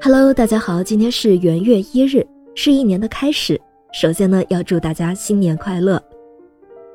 [0.00, 3.60] Hello，大家好，今天是元月一日，是一年的开始。
[3.92, 6.00] 首先呢，要祝大家新年快乐。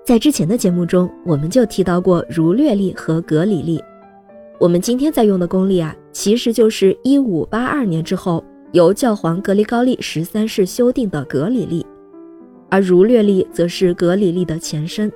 [0.06, 3.84] 在之前的节目中，我们就提到过儒略历和格里历。
[4.58, 8.41] 我们今天在用的公历啊，其实就是一五八二年之后
[8.71, 11.85] 由教皇格里高利十三世修订的格里历，
[12.70, 15.11] 而儒略历则是格里历的前身。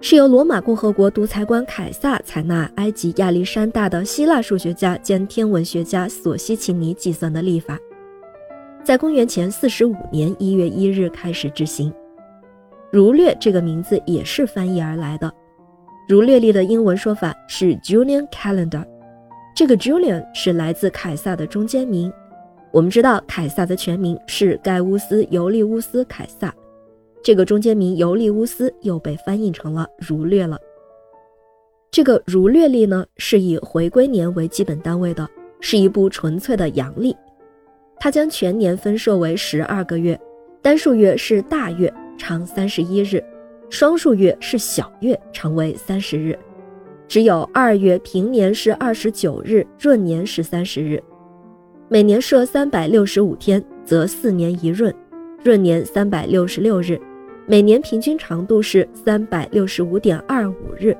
[0.00, 7.76] 是由罗马共和国独裁官凯撒采纳埃及亚历山大的希腊数学家兼天文学家索西奇尼计算的历法，
[8.84, 11.92] 在公元前四十五年一月一日开始执行。
[12.92, 15.30] 儒略这个名字也是翻译而来的，
[16.08, 18.84] 儒略历的英文说法是 Julian Calendar，
[19.54, 22.10] 这个 Julian 是来自凯撒的中间名。
[22.70, 26.54] 我们知道凯撒的全名是盖乌斯·尤利乌斯·凯撒。
[27.28, 30.58] 这个中间名尤利乌斯又被翻译成了儒略了。
[31.90, 35.28] 这个儒略历呢，是以回归年为基本单位的，
[35.60, 37.14] 是一部纯粹的阳历。
[38.00, 40.18] 它将全年分设为十二个月，
[40.62, 43.22] 单数月是大月，长三十一日；
[43.68, 46.34] 双数月是小月，长为三十日。
[47.06, 50.98] 只有二月平年是二十九日，闰年是三十日。
[51.90, 54.94] 每年设三百六十五天，则四年一闰，
[55.44, 56.98] 闰年三百六十六日。
[57.50, 60.94] 每年平均长度是三百六十五点二五日。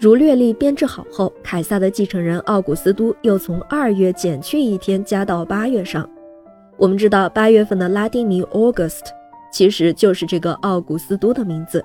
[0.00, 6.08] 儒略历编制好后，凯撒的继承人奥古斯都又从二月减去一天，加到八月上。
[6.78, 9.02] 我们知道八月份的拉丁名 August，
[9.52, 11.84] 其实就是这个奥古斯都的名字。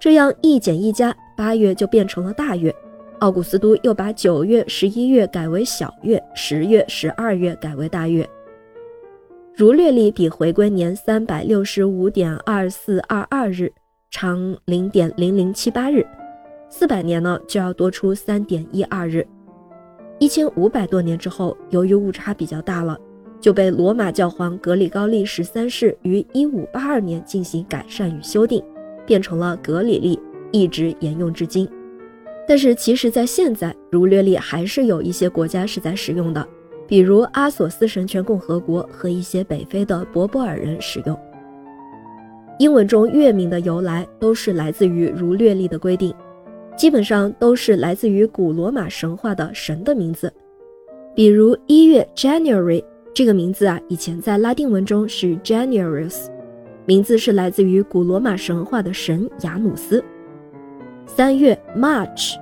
[0.00, 2.74] 这样一减一加，八月就变成了大月。
[3.20, 8.28] 奥古斯都又把九月、十一月改为小月，十月、十二月改为大月。
[9.54, 13.70] 儒略历比回归年三百六十五点二四二二日
[14.10, 16.06] 长零点零零七八日，
[16.70, 19.26] 四百年呢就要多出三点一二日。
[20.18, 22.98] 一千五百多年之后，由于误差比较大了，
[23.42, 28.64] 就被罗马教皇格里高利十三世于一五八二年进行改善与修订，
[29.04, 30.18] 变成了格里历，
[30.50, 31.68] 一直沿用至今。
[32.48, 36.48] 但是其实，在现在，儒略历还是有一些国家是在使用的。
[36.86, 41.18] 比如阿索斯神权共和国和一些北非的博波尔人使用。
[42.58, 46.14] 英文中月名的由来都是来自于儒略历的规定，
[46.76, 50.32] 基本上都是来自于古罗马神话的神的名字。
[51.14, 56.26] 比如一月 January 这个名字啊，以前在拉丁文中是 Januarius，
[56.86, 60.02] 名字是来自于古罗马神话的神雅努斯。
[61.06, 62.36] 三月 March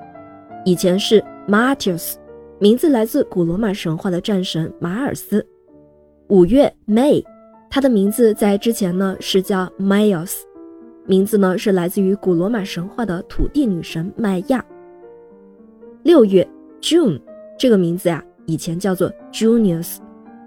[0.64, 2.19] 以前是 Martius。
[2.62, 5.44] 名字来自古罗马神话的战神马尔斯。
[6.28, 7.24] 五月 May，
[7.70, 10.40] 他的名字在之前呢是叫 Maios，
[11.06, 14.62] 名字呢是来自于古罗马神话的土地女神麦亚。
[16.02, 16.46] 六月
[16.82, 17.18] June，
[17.58, 19.96] 这个名字呀以前叫做 Junius，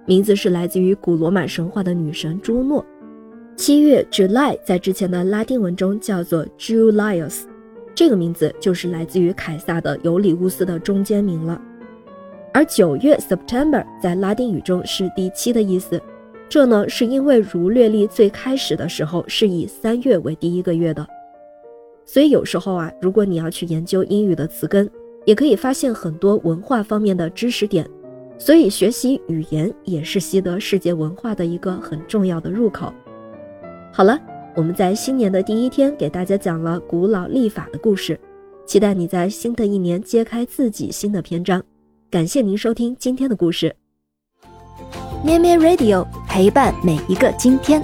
[0.05, 2.85] 名字是来自于古罗马神话的女神朱诺。
[3.55, 7.45] 七月 July，在之前的拉丁文中叫做 Julius，
[7.95, 11.59] 这个名字就是来自于凯撒的尤里乌斯的中间名了。
[12.53, 15.99] 而九月 September 在拉丁语中是第七的意思，
[16.47, 21.05] 这呢是因为儒略历最开始的时候是以三月为第一个月的，
[22.05, 24.87] 所以有时候啊，如果你要去研究英语的词根，
[25.25, 27.85] 也可以发现很多文化方面的知识点。
[28.37, 32.91] 所以学习语言也是习得世界文化的一个很重要的入口。
[33.91, 34.19] 好了，
[34.55, 38.19] 我们在新年的第一天给大家讲了古老历法的故事，
[38.65, 41.63] 期待你在新的一年揭开自己新的篇章。
[42.13, 43.75] 感谢您收听今天的故事，
[45.25, 47.81] 咩咩 Radio 陪伴每一个今天。